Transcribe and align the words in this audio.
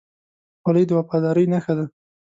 خولۍ 0.61 0.83
د 0.87 0.91
وفادارۍ 0.99 1.45
نښه 1.51 1.73
ده. 1.77 1.85